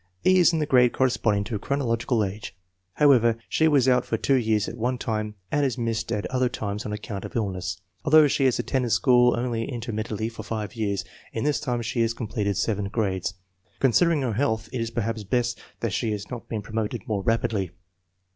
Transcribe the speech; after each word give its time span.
E. 0.25 0.39
is 0.39 0.51
in 0.51 0.57
the 0.57 0.65
grade 0.65 0.93
corresponding 0.93 1.43
to 1.43 1.59
chronological 1.59 2.23
age. 2.25 2.55
However, 2.93 3.37
she 3.47 3.67
was 3.67 3.87
out 3.87 4.03
for 4.03 4.17
two 4.17 4.33
years 4.33 4.67
at 4.67 4.75
one 4.75 4.97
time 4.97 5.35
and 5.51 5.61
has 5.61 5.77
missed 5.77 6.11
at 6.11 6.25
other 6.31 6.49
times 6.49 6.87
on 6.87 6.91
account 6.91 7.23
of 7.23 7.35
illness. 7.35 7.79
Although 8.03 8.27
she 8.27 8.45
has 8.45 8.57
attended 8.57 8.93
school 8.93 9.37
only 9.37 9.65
intermittently 9.65 10.27
for 10.27 10.41
five 10.41 10.73
years, 10.75 11.05
in 11.33 11.43
this 11.43 11.59
time 11.59 11.83
she 11.83 12.01
has 12.01 12.15
completed 12.15 12.57
seven 12.57 12.85
grades. 12.89 13.35
Considering 13.79 14.23
her 14.23 14.33
health, 14.33 14.69
it 14.73 14.81
is 14.81 14.89
perhaps 14.89 15.23
best 15.23 15.61
that 15.81 15.93
she 15.93 16.11
has 16.13 16.31
not 16.31 16.49
been 16.49 16.63
promoted 16.63 17.07
more 17.07 17.21
rapidly. 17.21 17.69